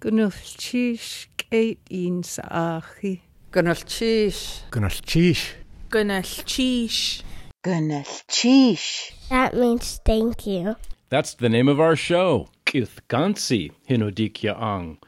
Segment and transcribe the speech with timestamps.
[0.00, 3.20] Gunulchish Kate in Saachi.
[3.50, 4.60] Gunalchish.
[4.70, 5.54] Gunalchish.
[5.90, 7.22] Gunalchish.
[7.64, 9.12] Gunalchish.
[9.28, 10.76] That means thank you.
[11.08, 14.98] That's the name of our show, Kithgansi Hinodikya Ang.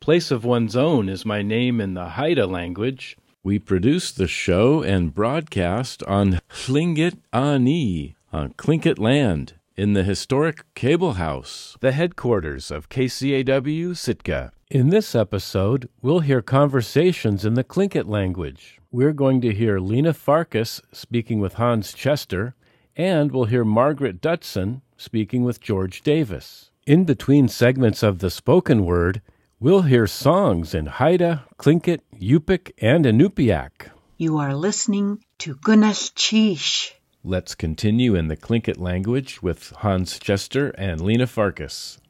[0.00, 3.16] Place of one's own is my name in the Haida language.
[3.44, 10.64] We produce the show and broadcast on Tlingit Ani, on Tlingit land, in the historic
[10.74, 14.52] Cable House, the headquarters of KCAW Sitka.
[14.70, 18.80] In this episode, we'll hear conversations in the Tlingit language.
[18.90, 22.54] We're going to hear Lena Farkas speaking with Hans Chester,
[22.96, 26.70] and we'll hear Margaret Dutson speaking with George Davis.
[26.86, 29.22] In between segments of the spoken word,
[29.60, 33.90] we'll hear songs in Haida, Tlingit, Yupik, and Inupiaq.
[34.18, 36.92] You are listening to Gunalchish.
[37.24, 42.00] Let's continue in the Tlingit language with Hans Chester and Lena Farkas.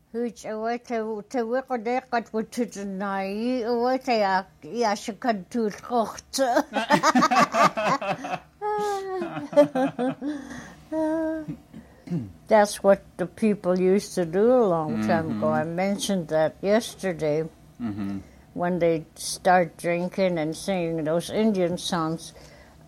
[12.49, 15.45] That's what the people used to do a long time ago.
[15.45, 15.45] Mm-hmm.
[15.45, 17.45] I mentioned that yesterday
[17.79, 18.21] mm-hmm.
[18.55, 22.33] when they start drinking and singing those Indian songs.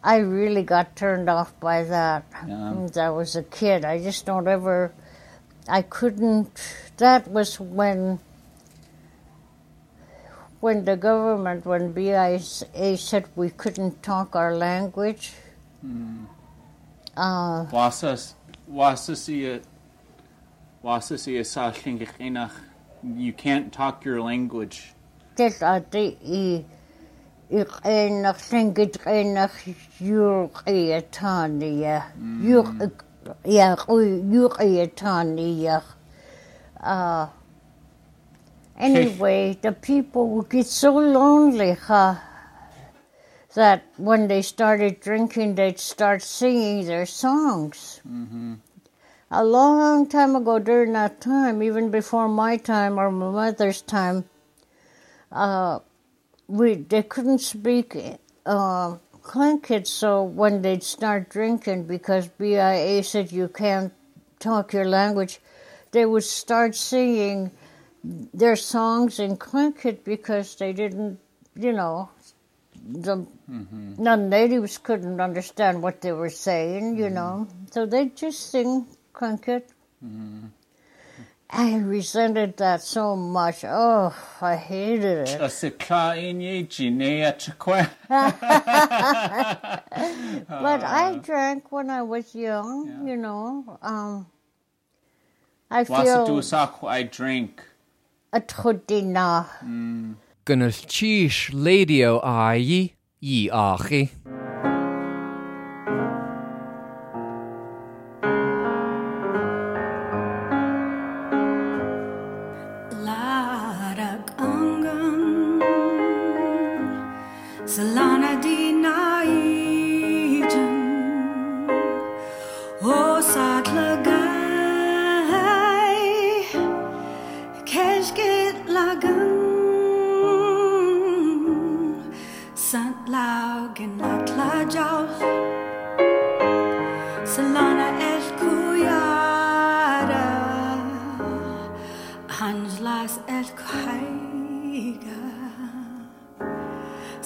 [0.05, 2.25] I really got turned off by that.
[2.45, 3.87] Since I was a kid.
[3.87, 4.93] I just don't ever.
[5.67, 6.61] I couldn't.
[6.99, 8.21] That was when.
[10.61, 12.39] When the government, when BIA
[12.97, 15.33] said we couldn't talk our language.
[17.17, 18.35] Uh, Wasas
[18.71, 19.61] wasasi
[20.83, 22.53] wasasi sa llingichinach.
[23.03, 24.93] You can't talk your language.
[25.39, 26.65] Adi
[27.55, 29.57] i i qenach singit qenach
[30.01, 31.99] yurqi ataniya
[32.49, 32.67] yur
[33.45, 35.83] ya yurqi ataniya
[36.83, 37.27] uh
[38.77, 42.17] anyway the people would get so lonely huh,
[43.55, 48.01] that when they started drinking they'd start singing their songs.
[49.31, 54.25] A long time ago during that time, even before my time or my mother's time,
[55.33, 55.79] uh,
[56.49, 57.97] we they couldn't speak
[58.47, 63.93] uh, Tlingit, so when they'd start drinking, because BIA said you can't
[64.39, 65.41] talk your language,
[65.93, 67.51] they would start singing
[68.35, 71.19] their songs in Tlingit because they didn't,
[71.57, 72.11] you know,
[72.87, 73.95] the mm-hmm.
[73.97, 77.15] non-natives couldn't understand what they were saying, you mm-hmm.
[77.15, 79.63] know, so they'd just sing Tlingit.
[81.51, 83.65] I resented that so much.
[83.65, 85.41] Oh, I hated it.
[85.41, 87.89] Asika inye jinea chakwa.
[90.49, 93.79] But I drank when I was young, you know.
[93.83, 94.27] Um,
[95.71, 97.63] I Wasa feel tu sakwa I drink.
[98.33, 99.47] a trudina.
[100.45, 104.11] Gunalchish ladio ai yi achi.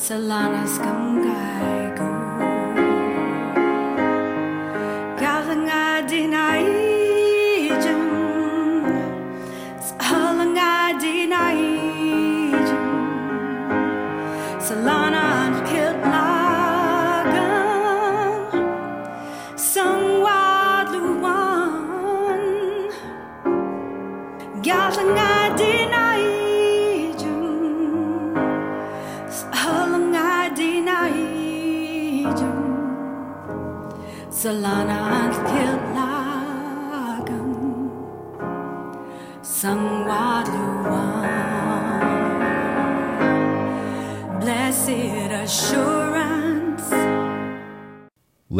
[0.08, 0.88] Salanas Gungaigo
[1.28, 1.87] Galanga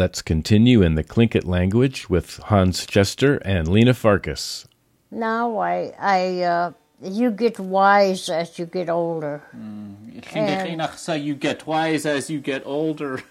[0.09, 4.67] Let's continue in the Tlingit language with Hans Chester and Lena Farkas.
[5.11, 9.43] Now I, I, uh, you get wise as you get older.
[9.53, 13.21] Llingichinach sa you get wise as you get older.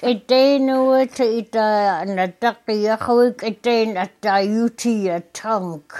[0.00, 5.92] Kedenu te ita na taki yahawi keten at ayuti a tunk.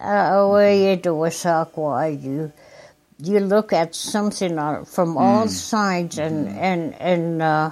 [0.00, 2.50] Uh, way you do a sakwa, you
[3.22, 7.70] you look at something from all sides, and and and uh,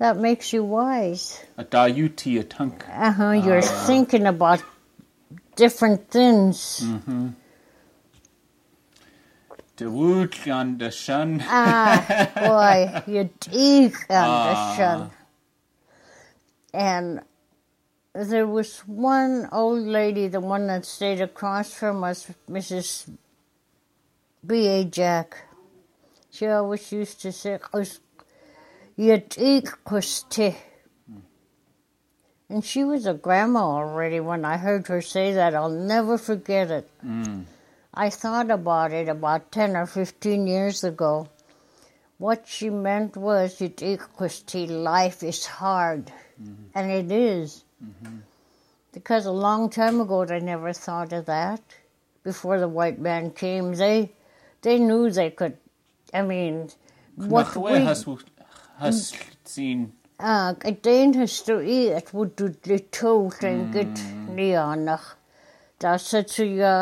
[0.00, 1.44] that makes you wise.
[1.58, 2.84] A da yuti a tunk.
[2.88, 3.30] Uh huh.
[3.32, 4.62] You're thinking about
[5.56, 6.82] different things.
[9.76, 11.44] De wood on the sun.
[11.44, 15.10] Ah, boy, you dig understand.
[16.72, 17.20] And
[18.14, 23.10] there was one old lady, the one that stayed across from us, Mrs.
[24.46, 24.84] B.A.
[24.84, 25.44] Jack.
[26.30, 27.58] She always used to say,
[29.84, 30.54] "Cos- you.
[32.50, 35.54] And she was a grandma already when I heard her say that.
[35.54, 36.90] I'll never forget it.
[37.94, 41.28] I thought about it about 10 or 15 years ago.
[42.18, 46.12] What she meant was, equity, life is hard.
[46.74, 47.64] And it is.
[48.92, 51.62] Because a long time ago, they never thought of that.
[52.22, 54.12] Before the white man came, they
[54.62, 55.56] they knew they could.
[56.12, 56.68] I mean,
[57.16, 57.70] what What we,
[58.80, 59.88] hyslltsin.
[60.32, 63.72] Ac y dyn hysdwi at wdwdlu tŵw rhain mm.
[63.76, 64.02] gyd
[64.36, 65.06] ni anach.
[65.80, 66.72] Da sa tria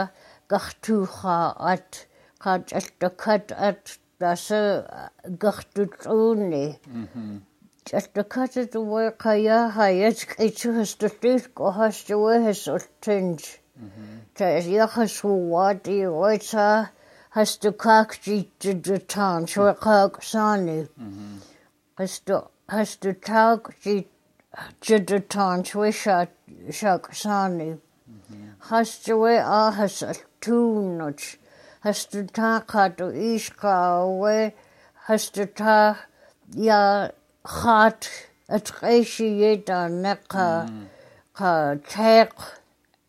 [0.50, 1.38] gachtwcha
[1.72, 2.04] at
[2.44, 4.60] gad alldochad at da sa
[5.44, 6.64] gachtwdwn ni.
[8.00, 13.50] Alldochad at y wyr caia haiad gaitw hysdwlltu gohasdwy hysdwlltynj.
[14.38, 16.66] Ta iach hyswad i roed sa
[17.38, 20.80] hysdwchag jityd y tan, sy'n cael gysanu.
[20.96, 21.54] Mm -hmm.
[21.98, 23.96] histology
[24.80, 26.28] jidaton swisha
[26.70, 27.70] shaksani.
[28.08, 28.54] Mhm.
[28.68, 29.98] Hastawe ahas
[30.40, 31.38] tunuch
[31.84, 34.52] hastata katu ishkawe
[35.06, 35.96] hastata
[36.54, 37.10] ya
[37.44, 38.08] khat
[38.48, 40.86] atqeshi yeda naqa mhm.
[41.34, 42.32] ka teq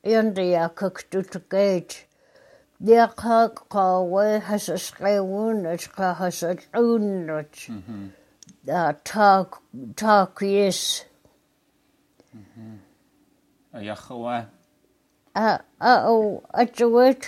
[0.03, 2.05] india kuktutgate
[2.81, 7.67] Diolch o gawe hysysgewn ys ga hysysgewn ys.
[7.67, 8.18] Mhm.
[8.69, 9.59] uh, Turk,
[9.95, 11.03] Turkish.
[13.73, 14.43] Yahweh.
[15.35, 17.27] A Jewish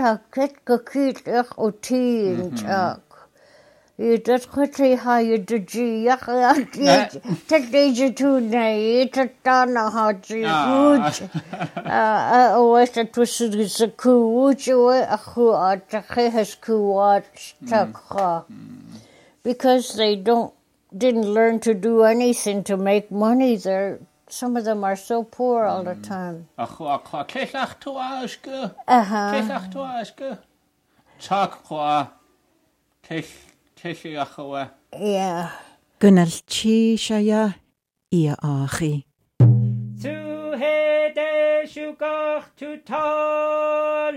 [0.00, 3.00] a kit kakit yak utin chak.
[3.96, 7.12] You just quickly how you did you yak yak
[7.46, 9.10] take these two days.
[9.12, 11.06] to turn a hot you ah.
[11.76, 14.48] uh, I waste of twisted is uh, a cool
[15.54, 18.48] I to has cool watch tuck
[19.44, 20.52] because they don't
[20.96, 23.98] didn't learn to do anything to make money they're
[24.28, 28.74] some of them are so poor all the time A chwa chwa cellach to asge.
[28.88, 30.38] uh-huh Cellach to asge.
[31.18, 32.08] Chak chwa.
[33.06, 33.22] Cell
[33.76, 34.70] cell yachawa.
[34.98, 35.50] yeah
[36.00, 37.54] Gynnal chi sia
[38.12, 39.06] ia achi.
[40.02, 40.16] Tu
[40.62, 44.10] he de shukach tu ta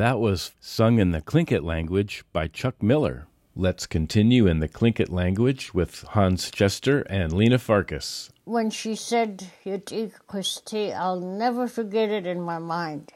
[0.00, 3.26] That was sung in the Tlingit language by Chuck Miller.
[3.54, 8.30] Let's continue in the Tlingit language with Hans Chester and Lena Farkas.
[8.44, 13.12] When she said Yutik Christi, I'll never forget it in my mind.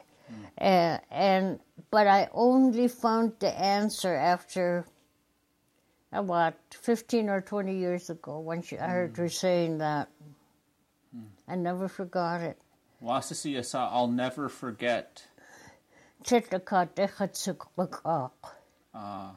[0.60, 1.58] Uh, and
[1.90, 4.84] but I only found the answer after
[6.12, 9.22] uh, about fifteen or twenty years ago when she I heard hmm.
[9.22, 10.10] her saying that.
[11.16, 11.32] Hmm.
[11.48, 12.58] I never forgot it.
[13.02, 15.24] Wasasi asa, I'll never forget.
[16.24, 18.30] Chitlaka dechatsukbakak.
[18.94, 19.34] Ah.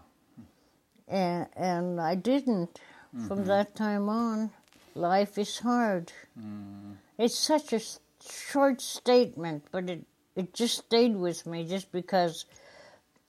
[1.08, 2.80] And and I didn't
[3.28, 3.48] from mm-hmm.
[3.48, 4.52] that time on.
[4.96, 6.12] Life is hard.
[6.40, 6.96] Mm.
[7.18, 7.82] It's such a
[8.28, 12.46] short statement, but it it just stayed with me just because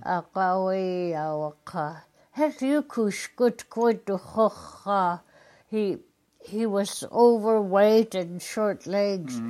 [0.03, 2.01] a qawi awqa
[2.31, 5.21] have you kush good to khocha
[5.69, 5.97] he
[6.39, 9.41] he was overweight and short legs.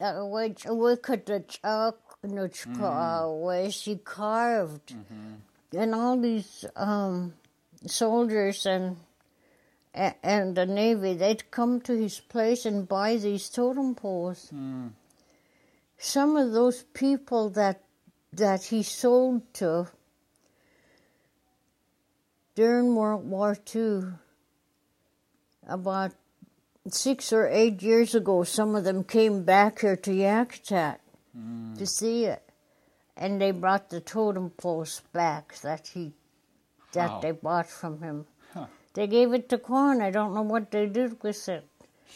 [0.00, 4.94] Uh, which we could the chalk nuchka where she carved.
[5.72, 7.34] And all these um,
[7.86, 8.96] soldiers and
[9.94, 14.48] and the navy they'd come to his place and buy these totem poles.
[14.50, 14.88] Hmm.
[15.98, 17.82] Some of those people that
[18.32, 19.88] that he sold to
[22.54, 24.14] during World War II,
[25.66, 26.12] about
[26.88, 30.98] six or eight years ago, some of them came back here to Yakutat
[31.34, 31.74] hmm.
[31.74, 32.42] to see it
[33.16, 36.12] and they brought the totem poles back that he
[36.92, 37.20] that Wow.
[37.20, 38.26] they bought from him.
[38.94, 40.02] They gave it to Quan.
[40.02, 41.66] I don't know what they did with it.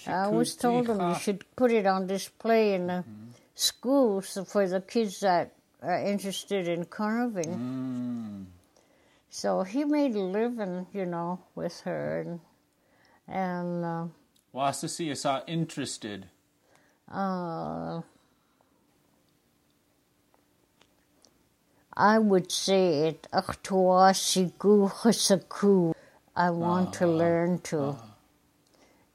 [0.06, 3.04] I always told them you should put it on display in the
[3.54, 5.52] schools for the kids that
[5.82, 8.46] are interested in carving.
[9.30, 12.40] So he made a living, you know, with her, and
[13.28, 14.06] and uh,
[14.54, 16.26] Wasasi asa, interested.
[17.12, 18.00] uh,
[21.98, 23.26] I would say it.
[23.32, 25.94] Achtuasigu chasaku.
[26.36, 27.16] I want to uh-huh.
[27.16, 28.02] learn to uh-huh.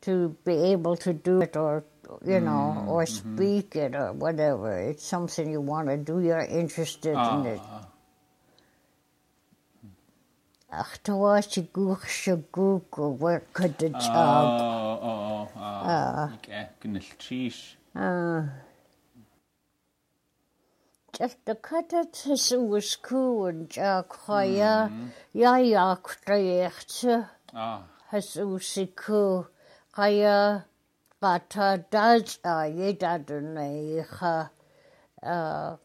[0.02, 1.84] to be able to do it, or
[2.26, 2.90] you know, mm-hmm.
[2.90, 3.36] or mm-hmm.
[3.38, 4.78] speak it, or whatever.
[4.80, 6.20] It's something you want to do.
[6.20, 7.60] You're interested in it.
[7.60, 7.86] Uh-huh.
[10.74, 13.20] Achtuasigu chasagu.
[13.20, 14.62] Where could the Oh, job?
[14.62, 16.34] oh, oh, ah.
[16.36, 17.76] Okay, gnilchish.
[17.96, 18.48] Uh,
[21.14, 24.92] just the cutters was cool and Jack Hoya,
[25.34, 29.48] ya yak trayekta, Ah, has usiku,
[29.92, 30.66] Kaya,
[31.22, 34.50] Gata Daz, a yedadunaiha,
[35.24, 35.76] uh,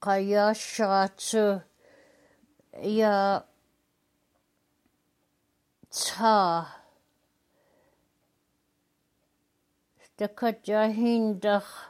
[0.00, 1.62] Kaya Shatsu,
[2.82, 3.40] ya
[5.90, 6.74] Ta.
[10.18, 11.62] The Kajahindach.
[11.62, 11.87] Oh, what's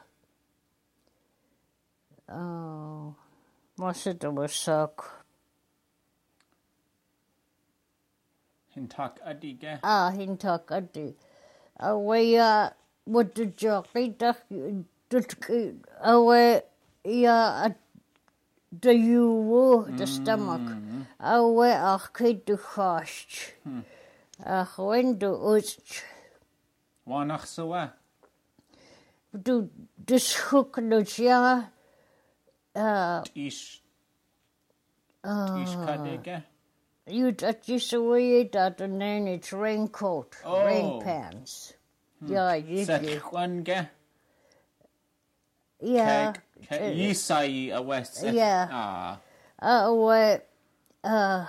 [2.31, 3.15] Oh,
[3.79, 4.07] was
[4.53, 5.19] suck?
[8.79, 9.79] hintak adige.
[9.83, 11.15] Ah, hintak adi.
[11.81, 12.71] Away, uh,
[13.05, 14.39] what the jockey duck,
[16.03, 16.63] away,
[17.05, 17.71] yeah, uh,
[18.81, 20.69] the you, the stomach.
[21.21, 23.55] Away, ach, kid the host.
[24.45, 26.03] Ach, uh, when the uch.
[27.07, 27.93] Wanach sawa.
[29.33, 29.69] Du,
[30.07, 31.03] this hook, no,
[32.79, 33.19] yeah.
[33.19, 33.83] Uh, Ish.
[35.27, 36.43] Ish kadige.
[37.09, 41.01] You that just the way that the name it's raincoat, rain Oh.
[41.03, 41.75] pants.
[42.25, 43.19] Yeah, you Set do.
[43.19, 43.89] chwange.
[45.81, 46.33] Yeah.
[46.69, 46.97] Keg.
[46.97, 48.23] Yisai a west.
[48.25, 48.69] Yeah.
[48.71, 49.19] Ah.
[49.59, 50.47] Uh, what,
[51.05, 51.47] uh,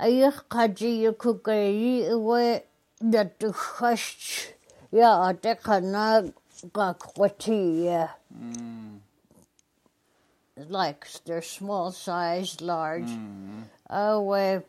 [0.00, 2.64] ayah kaji you cook a way
[3.00, 4.48] that the hush.
[4.90, 6.32] Yeah, the kana
[6.72, 8.08] gakwati, yeah.
[10.68, 13.10] Like they're small size, large.
[13.88, 14.64] Uh, where,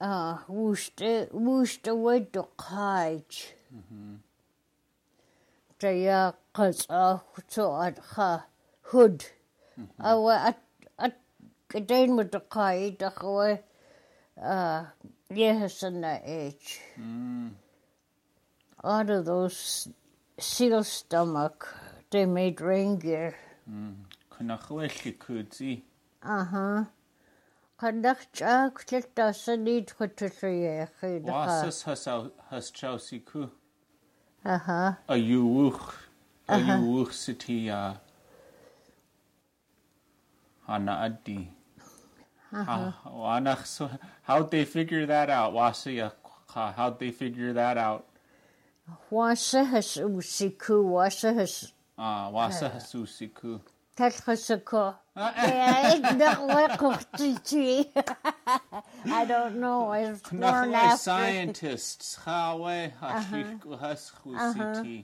[0.00, 3.54] uh, whooshed, whooshed away the kite.
[5.78, 8.44] Jaya kaza to at ha
[8.82, 9.24] hood.
[9.98, 10.62] Awa at
[10.98, 11.18] at
[11.68, 13.62] kadain with the kai way
[14.42, 14.84] uh
[15.32, 16.80] yes in the age.
[18.84, 19.88] Out of those
[20.38, 21.68] seal stomach
[22.10, 23.36] they made rain gear.
[23.68, 24.09] Kunachwelli
[24.40, 25.82] kudzi.
[26.22, 26.84] Huh.
[27.80, 30.86] Kadach chak chita sanid kututri
[31.24, 32.04] Wasas has
[32.50, 33.50] has chausi ku.
[34.44, 34.92] Uh huh.
[35.08, 35.94] A yuwuch.
[36.48, 37.94] Ayuch City uh
[40.66, 41.48] Hana Addi.
[42.52, 43.90] How anach so
[44.22, 45.54] how'd they figure that out?
[45.54, 48.06] How'd they figure that out?
[49.10, 52.30] Wasahas usiku, wasahas Ah,
[53.98, 54.76] wasa hasusiku.
[54.76, 54.94] Telchasako.
[59.06, 59.88] I don't know.
[59.88, 60.96] I was born Nachwe after.
[60.98, 64.24] scientists, Hawe Hashusiti.
[64.36, 64.62] Uh-huh.
[64.62, 65.02] Uh-huh.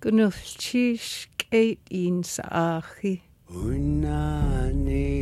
[0.00, 3.20] Gunulchis geit in saachi.
[3.50, 5.21] Unani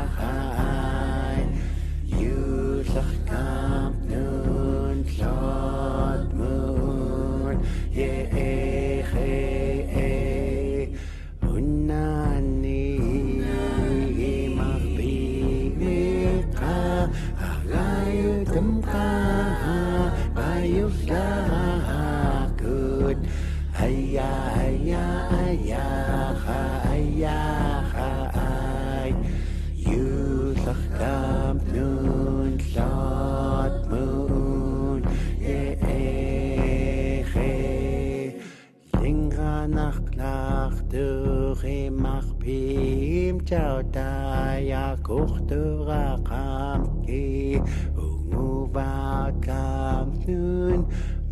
[45.11, 45.51] ya koch
[45.87, 47.59] ra kam ki
[48.03, 50.85] ungu va kam nun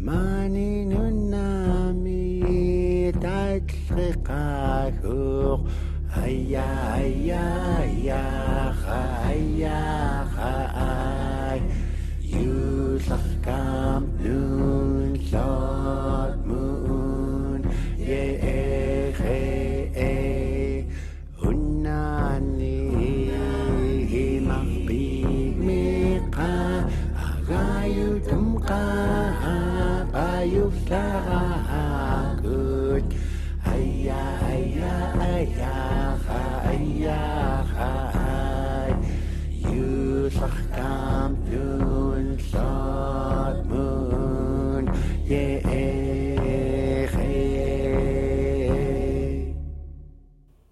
[0.07, 3.71] mani nun nami tat
[4.27, 4.91] ka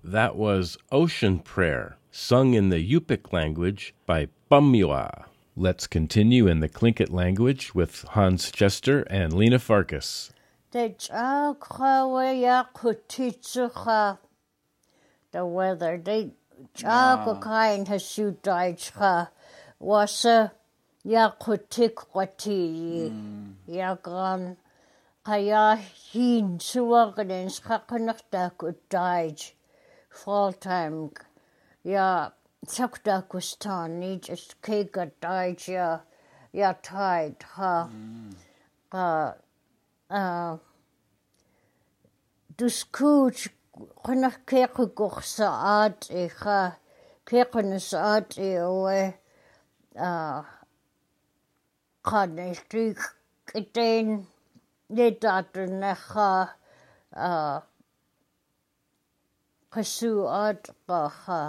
[0.04, 5.27] That was Ocean Prayer, sung in the Yupik language by Pamyua.
[5.60, 10.32] Let's continue in the Tlingit language with Hans Chester and Lena Farkas.
[10.70, 10.94] The.
[15.32, 15.98] The weather.
[16.78, 18.20] Chakha kind has
[22.14, 23.12] wati.
[23.68, 24.58] Yagan.
[25.26, 25.76] Kaya
[26.12, 26.60] hin.
[30.10, 31.10] Fall time.
[31.84, 32.30] Ya
[32.66, 36.02] Saktakustan, just kika taija
[36.54, 38.36] ja tait ha mm.
[38.92, 39.34] ha
[40.10, 40.58] ha
[42.58, 43.48] duskuuj
[44.06, 46.60] qunaq kequqorsaat iqa
[47.30, 49.02] kequnasaat iue
[50.10, 50.12] a
[52.10, 53.00] qaniltiik
[53.52, 54.08] qitain
[54.96, 56.30] nitaatunnaqa
[57.30, 57.32] a
[59.74, 61.42] qasuaat qaqa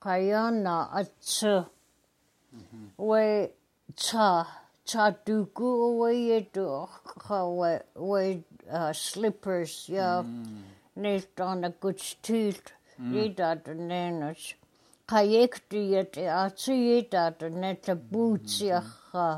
[0.00, 1.66] qayana atsu.
[2.96, 3.48] We
[3.96, 4.46] cha
[4.84, 10.22] cha duku we yetu kha we we uh, slippers ya.
[10.96, 14.54] Nest on a good teeth jeder nennes
[15.06, 18.68] kayekti yet atsu jeder net boots mm-hmm.
[18.68, 18.80] ya
[19.10, 19.28] kha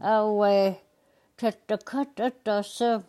[0.00, 0.70] awe mm-hmm.
[0.70, 0.74] uh,
[1.36, 3.02] tatta katta tasa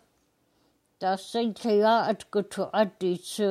[1.00, 3.50] tasa tya at kutu atisu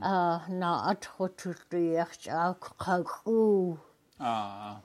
[0.00, 3.78] аа наат хотултуйарч аак қагху
[4.18, 4.82] аа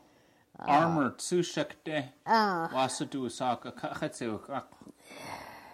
[0.57, 2.69] armor tsushakte аа.
[2.73, 4.67] Wasadu saka khatsu ақ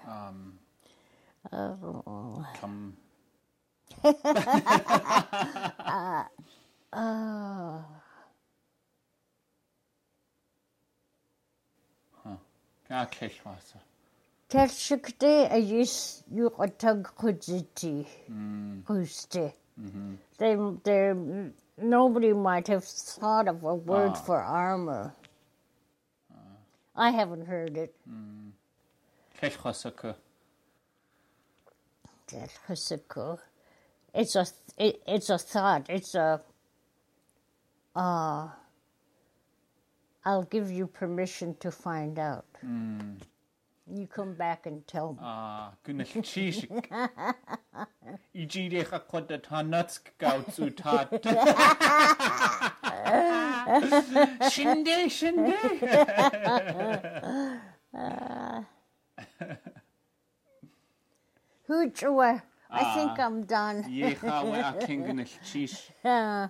[0.07, 0.59] um
[2.59, 2.75] там
[5.95, 6.27] аа
[6.91, 7.85] аа.
[12.23, 12.37] Ха.
[12.87, 13.79] Каа хэлхваса
[14.55, 18.05] A yis yuqatag kujiti.
[18.31, 18.81] Mm-hmm.
[18.81, 19.53] Kuste.
[19.81, 20.13] Mm-hmm.
[20.37, 21.13] They, they,
[21.81, 24.21] nobody might have thought of a word Ah.
[24.25, 25.13] for armor.
[26.31, 26.37] Ah.
[26.95, 27.95] I haven't heard it.
[28.09, 28.49] Mm-hmm.
[29.41, 30.15] Keshwasaka.
[32.27, 33.39] Tershiko.
[34.13, 34.45] It's a,
[34.77, 35.87] it, it's a thought.
[35.89, 36.41] It's a,
[37.95, 38.47] uh,
[40.25, 42.45] I'll give you permission to find out.
[42.65, 43.17] Mm.
[43.85, 45.19] You come back and tell me.
[45.21, 46.87] Ah, gynna chishik.
[48.33, 51.09] I gyd eich acwad y ta nutsk gawt ta.
[54.49, 55.59] Shinde, shinde.
[61.69, 62.41] Hoochua.
[62.71, 63.25] I think Ah.
[63.25, 63.85] I'm done.
[63.89, 65.77] Ie cha we a cyn gynna chish.
[66.03, 66.47] Uh,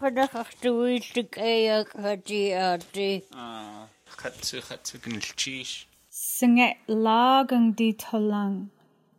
[0.00, 3.22] Panachach dwytig eag hadi adi.
[3.32, 5.86] Ah, chatsu, chatsu gynna chish.
[6.08, 8.70] Singe lagang di tolang.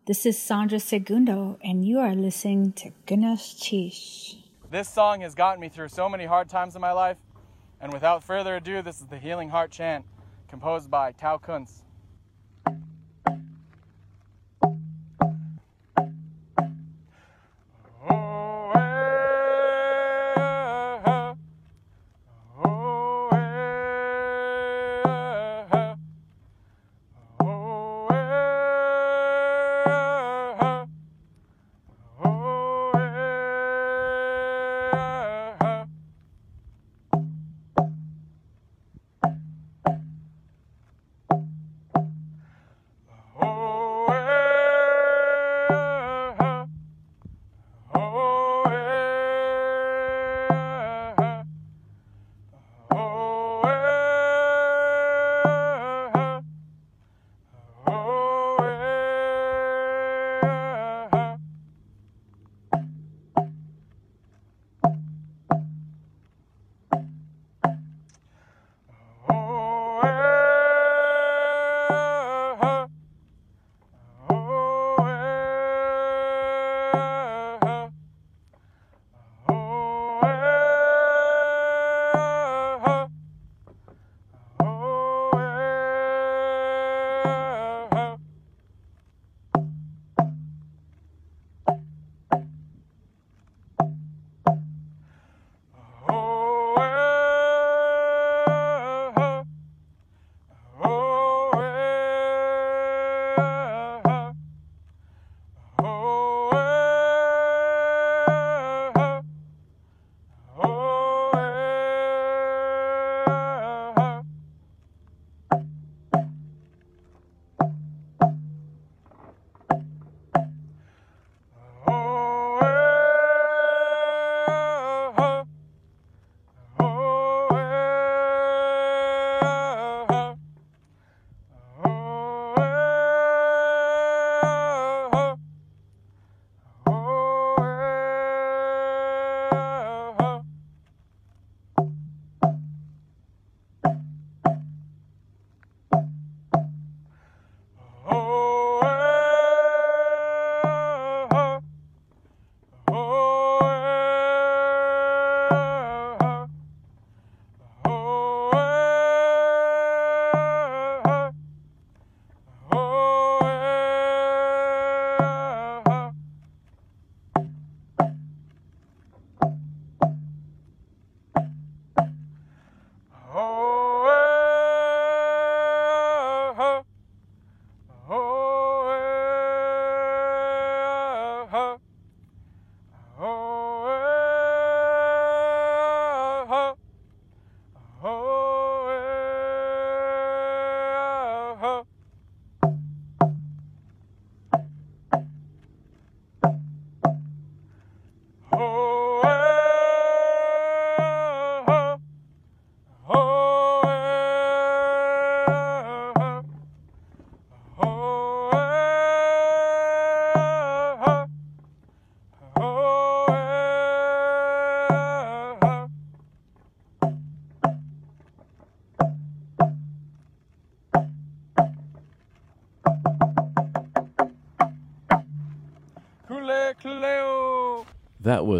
[0.07, 4.35] This is Sandra Segundo, and you are listening to Gunalchish.
[4.69, 7.17] This song has gotten me through so many hard times in my life,
[7.79, 10.05] and without further ado, this is the Healing Heart Chant,
[10.49, 11.83] composed by Tao Kunz.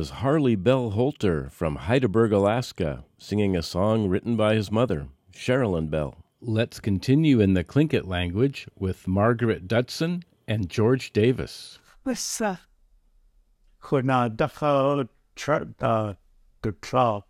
[0.02, 5.92] Was Harley Bell Holter from Hydaburg, Alaska, singing a song written by his mother, Sherilyn
[5.92, 6.18] Bell.
[6.42, 11.78] Let's continue in the Tlingit language with Margaret Dutson and George Davis.
[12.02, 16.14] What's Chwna dachau tra uh,
[16.64, 17.24] dy tra.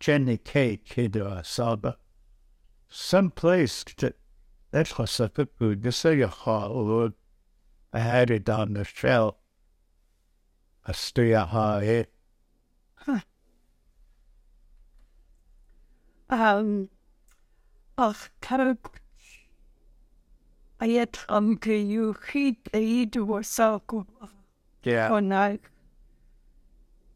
[0.00, 1.96] Jenny Kate hyd saba.
[2.90, 4.12] Someplace to
[4.70, 5.82] that's what's up at food.
[5.82, 7.10] The say a hall
[7.94, 9.38] I had it on the shell.
[10.86, 12.06] A stay at a high.
[16.28, 16.88] Um,
[17.96, 18.78] ach, carab.
[20.80, 23.82] Ayet am ge you hit eid was so
[24.82, 25.10] Yeah.
[25.10, 25.60] Hwna.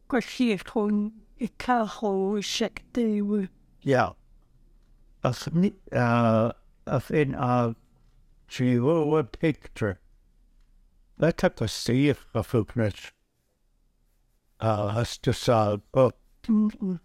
[0.09, 3.48] Gwellid hwn i cael hw siac dew.
[3.83, 4.12] Yeah.
[5.24, 6.52] As ni uh
[6.87, 7.74] as in a
[8.46, 9.98] she will a picture.
[11.18, 13.12] That type of see if a footprint.
[13.12, 13.17] Uh
[14.61, 16.16] has to solve up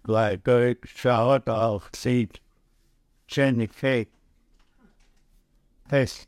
[0.08, 2.40] like a shout of seat
[3.28, 4.12] Kate.
[5.90, 6.28] This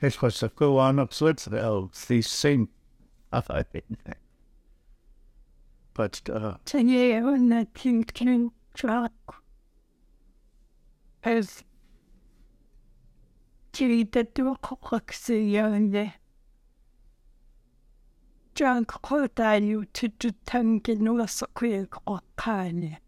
[0.00, 2.68] this was a go on of Switzerland, the same
[3.32, 3.84] of I think.
[5.94, 9.36] But uh Ten ye yn y pink cyn trac.
[11.24, 11.62] Ys
[13.72, 15.92] ti dydw o cochach sy'n
[18.60, 18.84] iawn ye.
[18.84, 22.98] Jan coda yw ti dy tangin o las o cwyr o cael.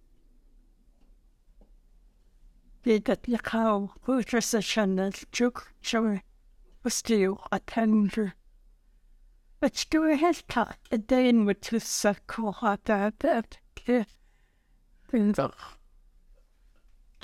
[2.83, 6.23] Bydd at y cael hwyrus y sianel jwg siawe
[6.85, 8.33] ystyw a tangr.
[9.61, 14.07] But do a head cut a day in with to circle hard out that kid.
[15.09, 15.57] Things up.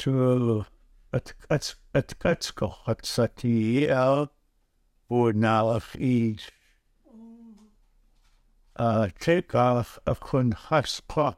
[0.01, 0.65] to
[1.13, 4.33] at at at Katsko at Sati el
[5.11, 6.49] or now of ease.
[6.49, 6.60] Uh, take
[9.55, 11.37] off a kun haspa.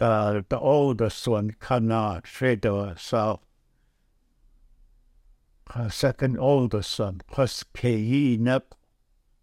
[0.00, 3.38] Uh, the oldest one cannot shadow so.
[5.72, 8.38] Uh, second oldest son, plus K.E.
[8.38, 8.74] Nep,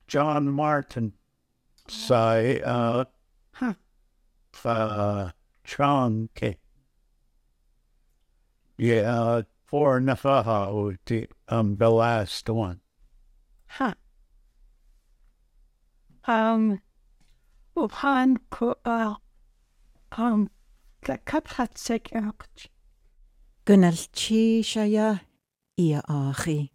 [0.10, 1.14] John Martin,
[1.88, 3.06] say, uh,
[3.54, 3.74] huh,
[4.66, 5.32] uh,
[5.64, 6.58] John K.
[8.78, 12.82] Yeah, was the, um, the last one.
[13.68, 13.94] Huh.
[16.26, 16.82] Um,
[17.76, 19.16] well, Han put, uh,
[20.18, 20.50] um,
[21.04, 22.68] the cup had sick out.
[23.66, 25.20] Gynnal ti siaia
[25.78, 26.72] i a achi.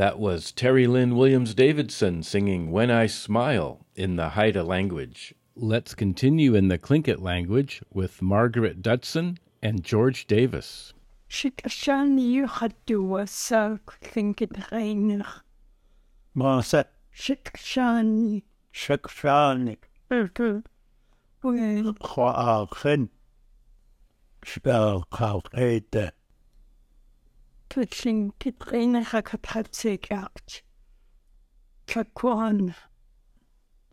[0.00, 5.34] That was Terry Lynn Williams Davidson singing When I Smile in the Haida language.
[5.54, 10.94] Let's continue in the Tlingit language with Margaret Dutson and George Davis.
[11.28, 15.22] Sic sian i hadw a sa think it rein.
[29.04, 30.62] Hakapatse out.
[31.86, 32.74] Kakwan.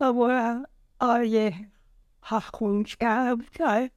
[0.00, 0.64] Awa
[1.00, 1.66] aye
[2.24, 3.90] hachun scab guy.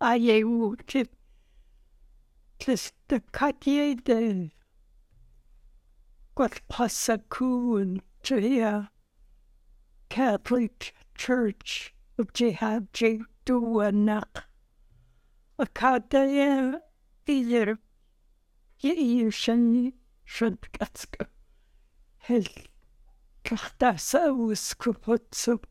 [0.00, 1.08] Aye wootip.
[2.58, 4.50] Tis the Katye de.
[6.34, 8.88] What Pasakun to here.
[10.08, 13.20] Catholic Church of Jihad J.
[13.46, 14.42] Duanak.
[15.60, 16.80] A Kataya
[17.26, 17.78] either.
[18.82, 21.26] EU шанни шэдгэцк
[22.26, 22.46] хэл
[23.42, 25.66] картасаус купоцуп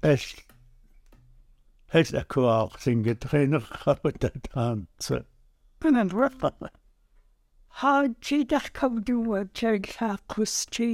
[0.00, 0.24] эш
[1.92, 5.04] хэл акуар сингэ тренер хапатат ханц
[5.80, 6.72] пэнэн рэфэ
[7.78, 10.88] хаа чи дах кавдуа чэг хакус чи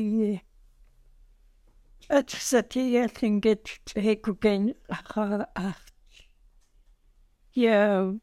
[2.10, 3.54] атсатия сингэ
[4.02, 5.80] хэкугэн хаа ах
[7.54, 8.18] яа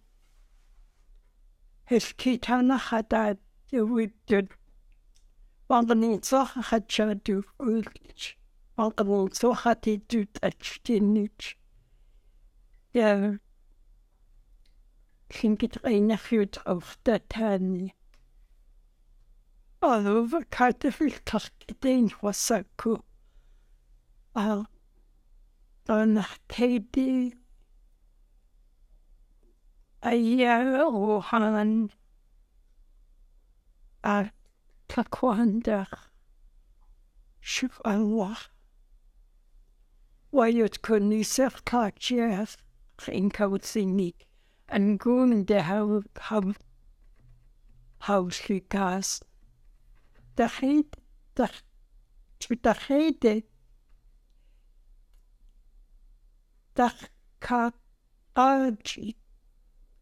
[1.89, 3.39] хэлхи тана хадаад
[3.80, 4.47] өвдөд
[5.67, 8.21] Банкны цохат чад үлч
[8.76, 11.39] банкны цохат идүт ачтинич
[12.93, 13.39] Я
[15.30, 17.91] хингит рейнахют auf der Tanne
[19.82, 23.04] Алова картофилтар гэдэн хусааку
[24.34, 24.65] аа
[25.86, 27.36] тонах тэди
[30.07, 31.89] a year o hanan
[34.03, 34.31] a
[34.87, 35.95] takwandach
[37.41, 38.37] shif alwa.
[40.31, 42.55] Waiwyd cwni sef cachiaeth
[43.03, 44.23] chi'n cawd synig
[44.79, 46.53] yn gwyn de haw, haw,
[48.07, 49.11] haw llu gas.
[50.39, 50.71] Da chi,
[51.35, 51.49] da,
[52.63, 53.35] da chi de,
[56.79, 56.91] da
[57.39, 57.61] ca,
[58.35, 58.49] a,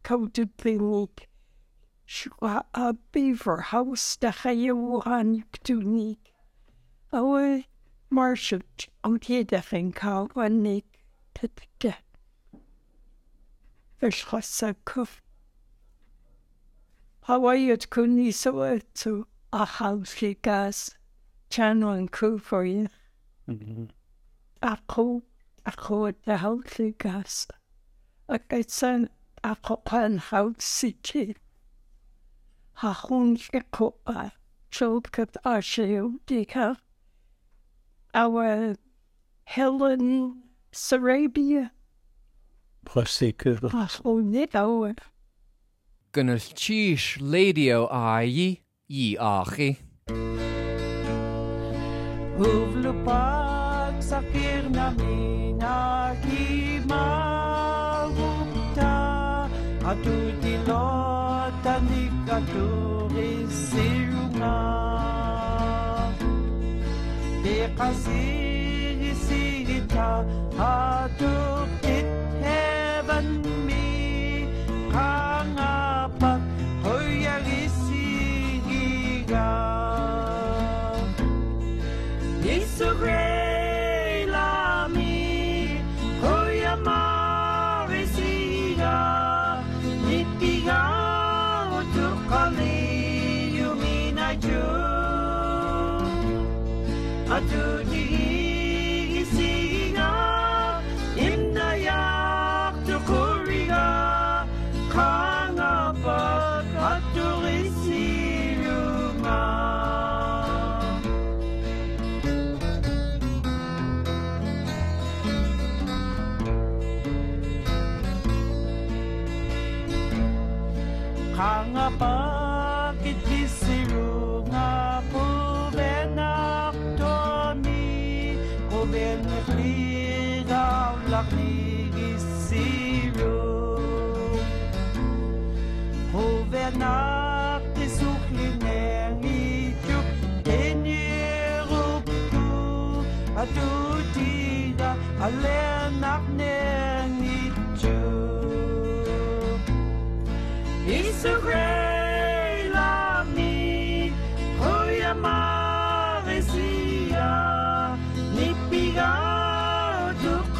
[0.05, 1.25] come to Beirut.
[2.07, 6.17] Shwa a beaver house da chaewan tunig.
[7.11, 7.65] Awe
[8.11, 11.01] marshat on tiedach yn cael wanig
[11.33, 11.95] tydge.
[13.99, 15.17] Felchos a cyf.
[17.27, 20.85] Hawaiiad cwni sawa tu a haws i gas.
[21.49, 22.87] Chano yn cwf o i.
[23.49, 23.89] Mhm.
[24.61, 25.23] A cw,
[25.65, 27.47] a cw a da haws i gas.
[28.29, 29.09] Ac eithaf
[29.45, 31.36] ako pan house city.
[32.81, 33.62] Ha hwn lle
[34.10, 34.31] a
[34.73, 36.75] trob cyp a siw di cael.
[38.13, 38.75] Our
[39.45, 41.69] Helen Sarabia.
[42.86, 43.62] Plasicr.
[43.84, 44.97] As hwn nid awr.
[46.15, 48.49] Gynnal tíis lédio aí
[48.89, 49.69] í áchi.
[52.36, 57.35] Huvlupak sakir namin agimagupta
[59.86, 64.58] Atu dilot anik aturi sirunga
[67.45, 70.26] Dekasiri sirita
[70.58, 71.74] it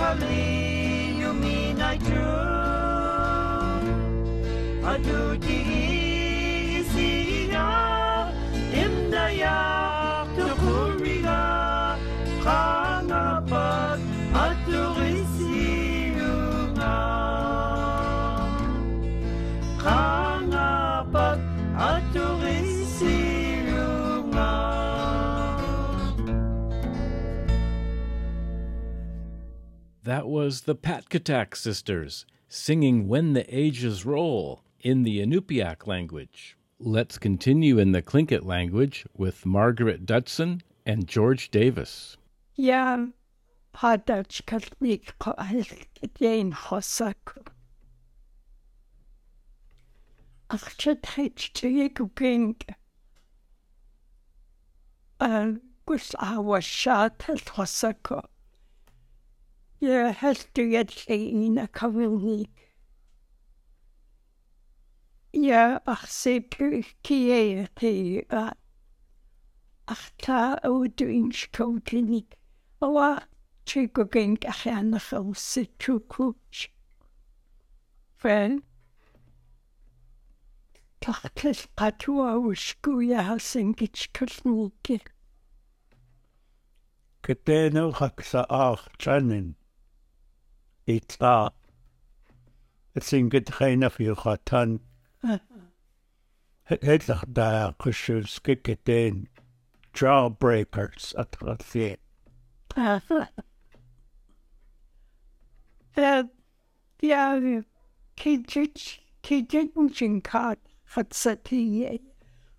[0.05, 2.29] Dukali, Yuminaju,
[4.85, 5.59] Aduti,
[6.77, 7.65] Isia,
[8.69, 9.74] Imdaya, Tukuriga, Kangapat, Aturisi,
[30.16, 36.55] That was the Patkotak sisters singing When the Ages Roll in the Inupiaq language.
[36.80, 42.16] Let's continue in the Tlingit language with Margaret Dutson and George Davis.
[42.55, 43.07] Ja,
[43.74, 45.34] padach kalnik ko
[59.86, 62.38] Ie, helldiad llein ac a wyni.
[65.38, 65.63] Ie,
[65.93, 67.41] ach se dwi ci e
[68.41, 68.45] a
[69.93, 70.38] ach ta
[70.69, 72.33] o dwi'n sgol gynig.
[72.81, 73.09] O a
[73.69, 76.63] tri gwgen gallu anachol sy'n trwy cwch.
[78.23, 78.55] Fel,
[81.05, 85.05] tachtyll gadw a wisgw ia sy'n gytchgall mwgir.
[87.29, 89.53] Gyda nhw hagsa ach tranin
[90.88, 91.51] itla
[92.99, 94.79] singit reina fi khatan
[96.69, 99.27] hedlach da kushus kiketen
[99.93, 101.97] jawbreakers atrasi
[105.97, 106.23] Ja,
[107.01, 107.39] ja,
[108.17, 110.57] kidjit, kidjit mungin kaat,
[110.95, 112.01] hat sati,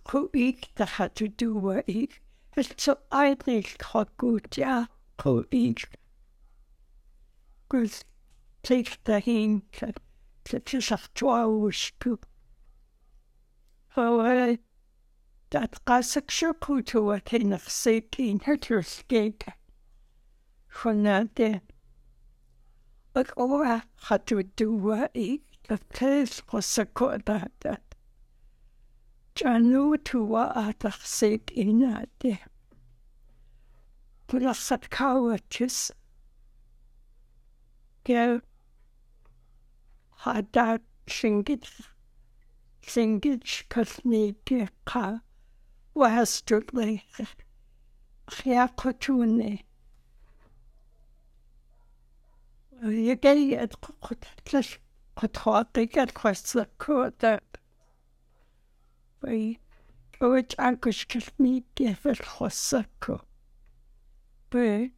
[0.04, 2.22] ku ik da hat du duwa ik,
[2.56, 4.86] het so eidrich kot gut, ja,
[5.18, 5.90] ku ik.
[8.66, 9.62] Gus, teich dahin,
[10.50, 12.26] het is af twaalf scoop.
[13.96, 14.56] Oh,
[15.50, 19.54] dat gasig sure kutu wat in of seeking her skate.
[20.68, 21.02] Van
[21.34, 21.60] de.
[23.14, 25.42] Ook ora had to do ik.
[25.68, 27.80] The place was a koda dat.
[29.34, 30.52] Janu tuwa
[40.24, 41.66] atach seek in at de.
[41.66, 41.66] Pulasat kawachis.
[41.66, 41.66] Go.
[41.66, 41.86] Had dat shingit.
[42.82, 45.20] Shingit kasniki ka.
[45.94, 47.02] Westerdly.
[48.30, 49.62] Chiacotune.
[52.82, 53.74] You get it,
[55.16, 57.40] Cototti get questa coda.
[59.20, 59.58] By
[60.20, 61.06] which Angus
[61.38, 63.22] me give it Hosaco.
[64.50, 64.90] By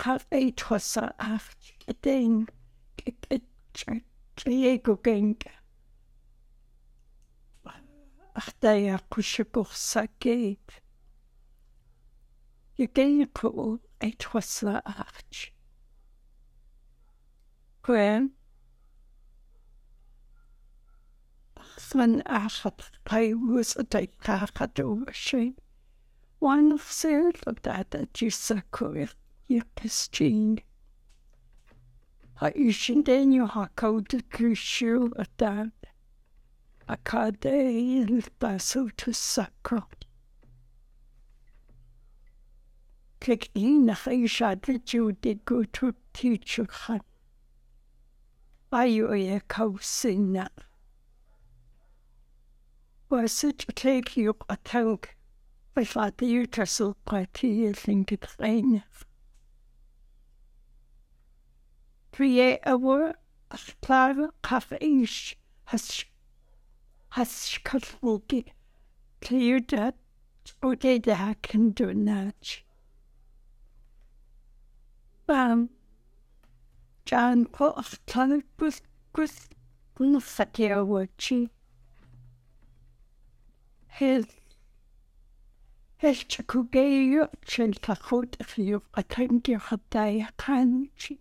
[0.00, 2.48] have eight Hosa after a ding.
[3.04, 3.30] Diego Genga.
[3.30, 3.49] ach da ja
[9.10, 10.70] kushe bursa geib.
[12.78, 15.52] Je geie ko et wasla arch.
[17.82, 18.30] Gwen.
[21.90, 25.56] Van achat kai was a dai kachat over shame.
[26.38, 28.30] One of said of that that you
[32.40, 32.70] sakur ye kistin.
[32.70, 35.70] Ha ishin den you ha code crucial at that.
[36.90, 37.70] a cadé
[38.00, 39.86] il basú tú sacro.
[43.20, 47.00] Klik í nach é seadle dúdi go tú tíúchan.
[48.72, 50.50] Aú é cá sinna.
[53.08, 55.16] Was it take you a tank
[55.74, 58.82] by fat you tassel quite think it rain.
[58.82, 59.09] Three hour ach klaar kaf ish has has katwulgi
[69.20, 69.94] clear dat
[70.62, 72.62] o de da can do nach.
[75.26, 75.70] Bam.
[77.06, 78.82] John po ach tan bus
[79.12, 79.48] gus
[79.94, 81.50] gun fatia wachi.
[83.88, 84.26] His
[85.98, 91.18] His chakugeyo chil tachot if you attend your hadaya kanchi.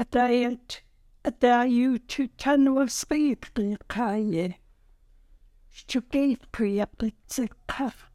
[0.00, 0.80] A diet
[1.26, 4.56] a da you to tan o sleep the kaye.
[5.70, 8.10] Stugate pri up it's a cuff.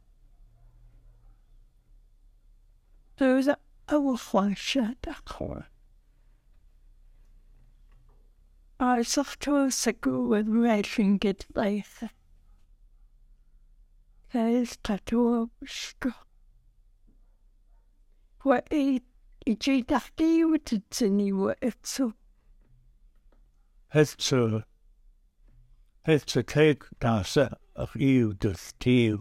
[3.18, 3.58] There's a
[3.88, 5.68] owl flash at a core.
[8.80, 12.02] I soft to a sagu with writing get life.
[14.32, 16.12] There's tattoo sco.
[18.42, 19.02] What a Iji
[19.46, 22.12] dachdi with it's in you it's so
[23.88, 24.64] Het ze
[26.02, 29.20] het ze take dasa of you dus tiu.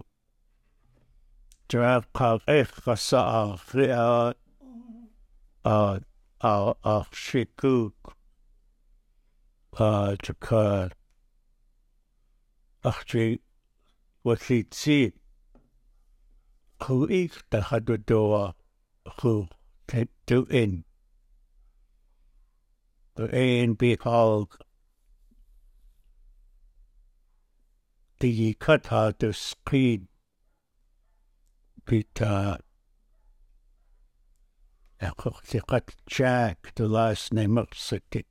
[1.68, 4.34] Draf kal ech gasa a fria
[5.64, 6.00] a
[6.44, 7.94] a a shikuk
[9.80, 10.92] a chakar.
[12.84, 13.40] Ach tri
[14.24, 15.14] wat li tsi.
[16.84, 18.54] Hu ik da hadu doa
[19.22, 19.48] hu
[23.18, 24.58] A and B hog.
[28.20, 30.08] The cut out the screen.
[31.86, 32.58] Bit uh
[36.08, 38.26] Jack the last name of city.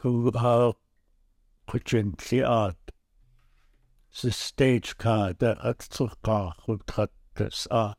[0.00, 0.74] Who are
[1.68, 2.76] kuchin the art.
[4.22, 7.98] The stage card that at the car who cut this up.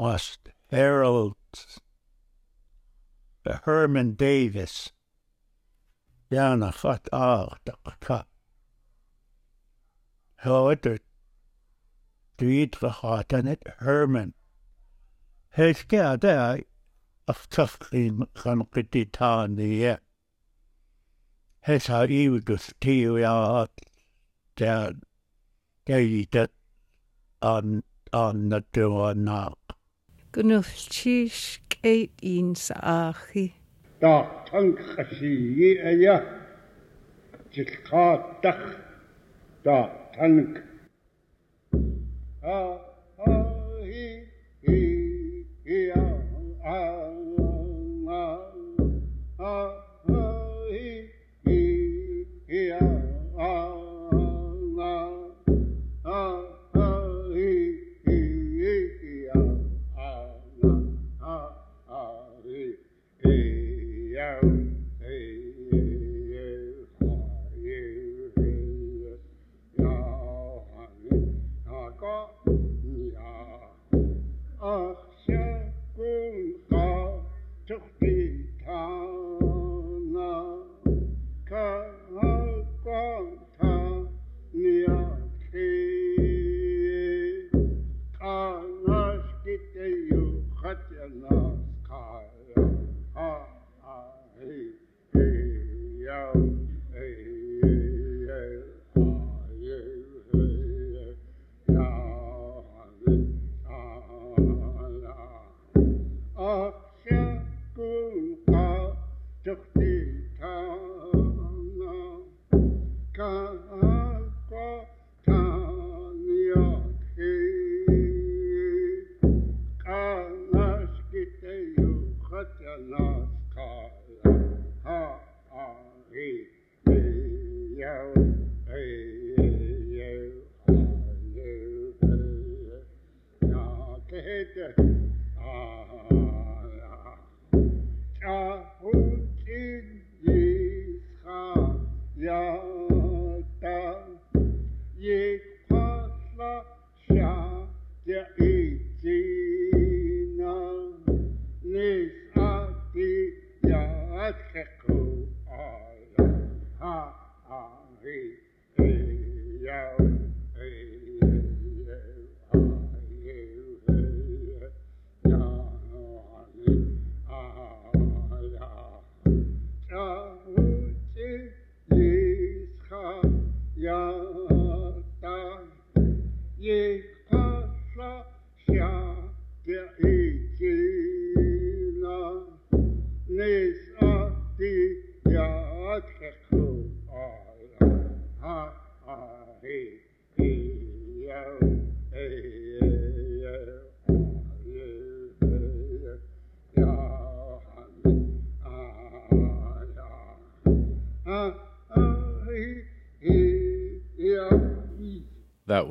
[0.00, 0.38] Was
[0.70, 1.34] Harold
[3.66, 4.92] Herman Davis.
[6.30, 7.58] Jana fat ar
[8.00, 8.24] ka.
[10.36, 10.96] However,
[12.38, 14.32] Dweedre net Herman.
[15.50, 16.60] Hes ga daar
[17.28, 19.98] af tafrin kan kititaan die.
[21.60, 23.66] Hes ha eeuwiges tio ja
[24.56, 24.94] der
[25.84, 26.52] geidet
[27.42, 27.82] an
[28.14, 29.12] an na dua
[30.32, 33.52] Gnulltis geit un saachi.
[34.00, 36.22] Da tankhasi aya
[37.52, 38.62] tilqatak
[39.64, 40.62] da tank.
[42.42, 42.60] Ha
[43.18, 43.34] ha
[43.82, 44.06] hi
[44.62, 44.78] hi
[45.66, 46.06] hi ha
[46.62, 46.99] ha.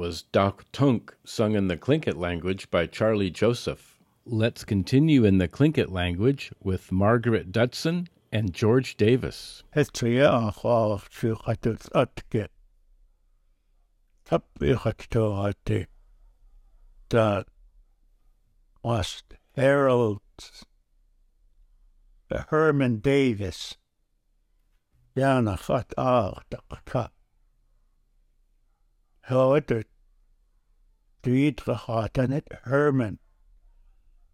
[0.10, 3.99] Was Doc Tunk, sung in the Tlingit language by Charlie Joseph.
[4.26, 9.62] Let's continue in the Tlingit language with Margaret Dudson and George Davis.
[17.10, 17.43] Da
[18.82, 19.22] was
[19.55, 20.22] Harold
[22.47, 23.78] Herman Davis.
[25.16, 26.57] Jana fat ar da
[31.24, 31.30] ka.
[31.30, 33.20] However, Dweedre net Herman.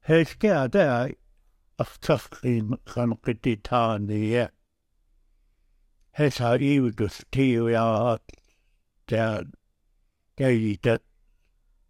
[0.02, 1.12] Hes ga daar
[1.80, 4.50] aftafrin kan qititaan ja.
[6.12, 8.18] Hesa iudus tiu ja
[9.08, 9.46] der
[10.38, 11.02] der det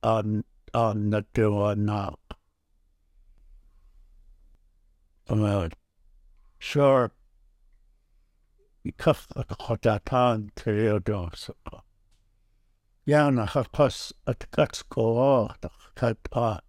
[0.02, 0.44] an
[0.74, 2.18] an natur nach.
[5.30, 5.70] Well,
[6.60, 7.12] sure.
[8.86, 11.50] I cyff y chodatan Theodos.
[11.50, 11.85] Iawn, achos
[13.08, 15.50] y gatgo o,
[15.96, 16.62] cad a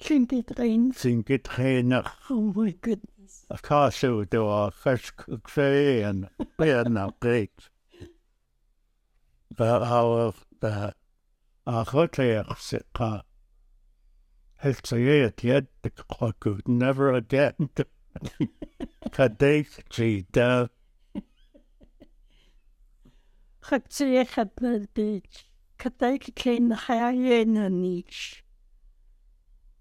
[0.00, 0.94] Sin getrein.
[0.94, 2.08] Sin getrein.
[2.30, 3.44] Oh my goodness.
[3.50, 7.68] Of course, you do a fish cookfee and beer now great.
[9.56, 10.94] But how the
[23.68, 25.26] Rhaid adnod byd.
[25.82, 28.20] Cadaig cyn chai yn y nis.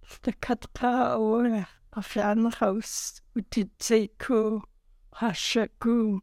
[0.03, 4.41] Stacad ca o'r a fian rhaws wedi teicw
[5.21, 6.19] hasiagw.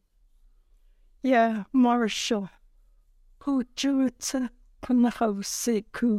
[1.31, 2.51] Ia, Marshall.
[3.47, 4.43] Hwdw ta
[4.85, 6.13] pan rhaws seicw.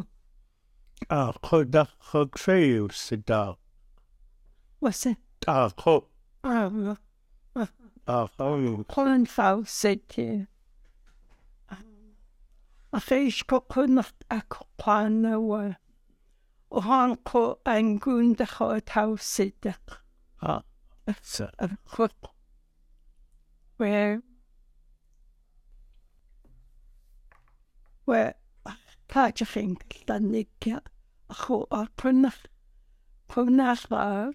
[1.11, 3.43] A chod a chod treyw sydd da.
[4.81, 5.21] Was it?
[5.45, 6.09] A chod.
[6.41, 6.97] A chod.
[7.53, 7.77] A chod.
[8.09, 8.57] A chod.
[8.57, 9.29] A chod.
[9.29, 9.85] A chod.
[9.85, 10.51] A chod.
[12.97, 15.63] Aseisgoqunert aquqqaanauwa
[16.77, 17.41] uhaanqu
[17.73, 19.99] aanguuntaxo ataussiteq.
[20.43, 20.63] Ha.
[21.21, 21.49] Sa.
[21.65, 22.31] Aquq.
[23.77, 24.21] Where
[28.05, 28.35] where
[29.09, 29.75] таачахин
[30.07, 30.81] танникка
[31.29, 32.37] аху арпуннер
[33.27, 34.33] пуннаарлаа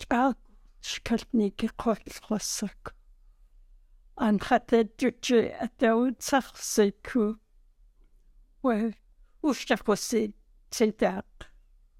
[0.00, 0.34] чаа
[0.90, 2.97] шкалтник кэккуарлерсак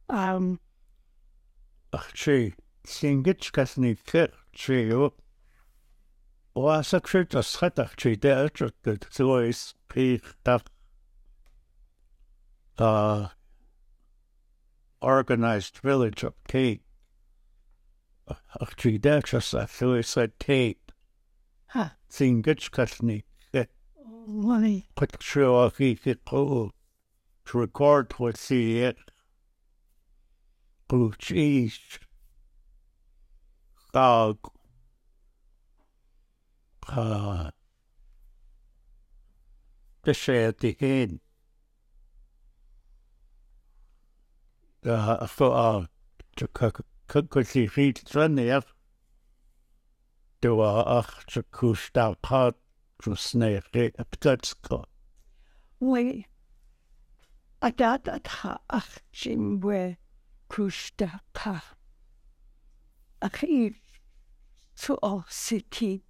[0.08, 0.58] Um,
[1.92, 2.54] Ach sé
[2.84, 5.12] sin git gas ní fir tríú.
[6.56, 10.20] ó as a cruút a schatach trí déidir go tuéis pí
[12.76, 13.30] the
[15.00, 16.82] organized village of Kake.
[18.28, 20.92] Ach trí dé a thuéis a tape.
[21.68, 21.97] Ha.
[22.08, 23.22] Sin gitcasní
[24.28, 24.86] Money.
[24.98, 25.94] chut trio a chi
[26.26, 26.70] có
[27.46, 28.98] to record what see it.
[30.86, 31.98] Blue cheese.
[33.94, 34.38] Dog.
[36.86, 37.50] Uh,
[40.02, 41.20] the sé di hyn.
[44.84, 45.88] A fo a
[46.36, 48.44] cygwys i rhyd dryniad.
[48.44, 48.77] Do a ach to
[50.42, 52.54] cwst a cod
[53.02, 54.84] drws neu chi y bydysgo.
[55.80, 56.26] We
[57.60, 59.96] a dad at ha ach jim we
[60.48, 61.62] kusta ka.
[63.20, 63.74] Ach i
[64.82, 66.04] to all city.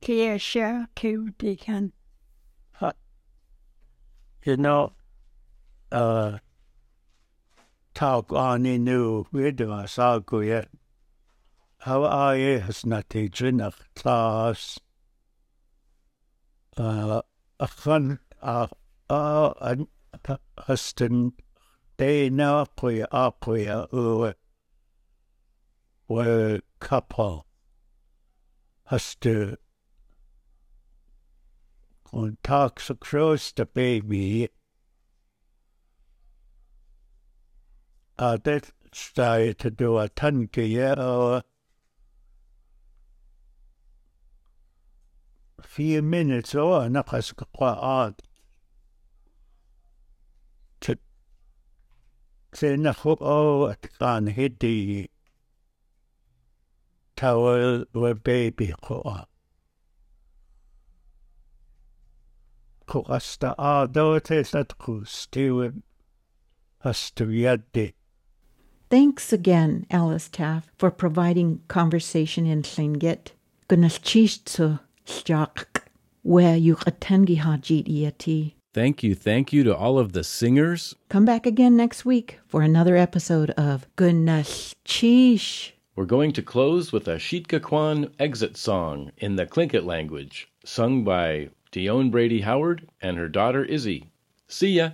[0.00, 1.92] Kia share kiw digan.
[4.44, 4.92] You know,
[5.92, 6.38] uh,
[7.94, 10.68] talk on in new widow a sagu yet.
[11.82, 14.78] How are you has not a drinach class?
[16.76, 17.22] Uh,
[17.58, 18.68] a fun, uh,
[19.10, 19.88] uh, an
[20.56, 21.32] huston,
[21.96, 24.32] they now up play uh,
[26.06, 27.46] were couple.
[28.84, 29.56] Has to
[32.12, 34.50] und talks across the baby.
[38.16, 41.42] Uh, that started to do a tanke, yeah, or
[45.62, 48.14] few minutes or nakas kwa odd.
[50.80, 50.96] To
[52.54, 55.08] say na ho o at kan hidi
[57.16, 59.26] tawel we baby ko a.
[62.86, 65.82] Ko asta a do te sat ku stiwe
[66.84, 67.92] hastuiadde.
[68.90, 73.28] Thanks again, Alice Taff, for providing conversation in Tlingit.
[73.68, 74.80] Gunalchistsu
[76.22, 78.54] Where you atengi hajit iati.
[78.74, 80.94] Thank you, thank you to all of the singers.
[81.10, 85.72] Come back again next week for another episode of Gunalchish.
[85.94, 91.04] We're going to close with a Shitka Kwan exit song in the Tlingit language, sung
[91.04, 94.10] by Dione Brady Howard and her daughter Izzy.
[94.48, 94.92] See ya!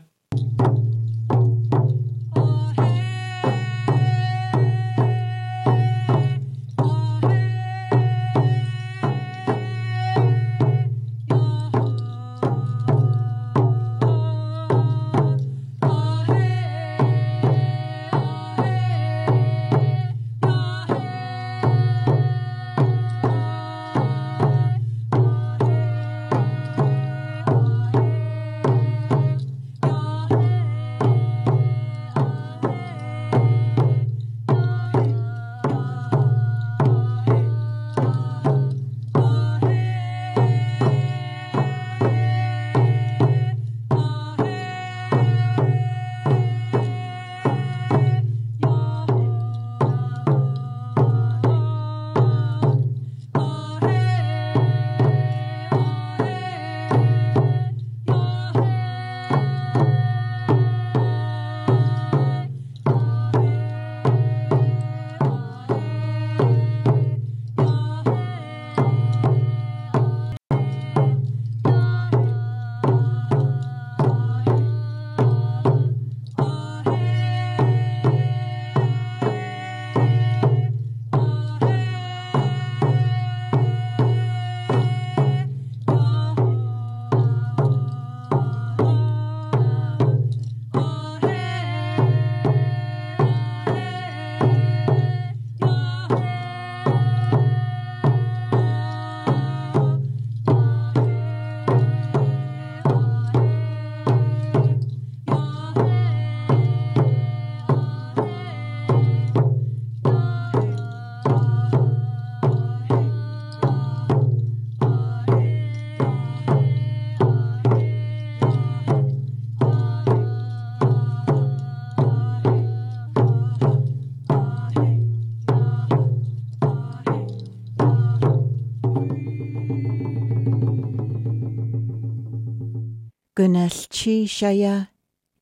[133.38, 134.88] Gynnell chi siaia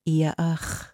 [0.05, 0.86] ia ach.